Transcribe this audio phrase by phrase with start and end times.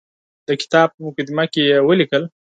[0.47, 2.23] د کتاب په مقدمه کې یې ولیکل.